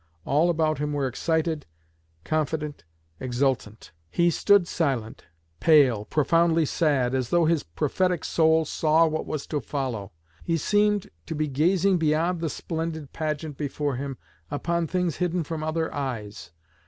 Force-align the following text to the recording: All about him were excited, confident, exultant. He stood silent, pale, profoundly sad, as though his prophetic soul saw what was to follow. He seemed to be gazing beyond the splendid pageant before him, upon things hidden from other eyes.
All 0.25 0.49
about 0.49 0.79
him 0.79 0.93
were 0.93 1.05
excited, 1.05 1.67
confident, 2.23 2.83
exultant. 3.19 3.91
He 4.09 4.31
stood 4.31 4.67
silent, 4.67 5.25
pale, 5.59 6.05
profoundly 6.05 6.65
sad, 6.65 7.13
as 7.13 7.29
though 7.29 7.45
his 7.45 7.61
prophetic 7.61 8.25
soul 8.25 8.65
saw 8.65 9.05
what 9.05 9.27
was 9.27 9.45
to 9.45 9.61
follow. 9.61 10.11
He 10.43 10.57
seemed 10.57 11.11
to 11.27 11.35
be 11.35 11.47
gazing 11.47 11.99
beyond 11.99 12.39
the 12.41 12.49
splendid 12.49 13.13
pageant 13.13 13.57
before 13.57 13.97
him, 13.97 14.17
upon 14.49 14.87
things 14.87 15.17
hidden 15.17 15.43
from 15.43 15.63
other 15.63 15.93
eyes. 15.93 16.49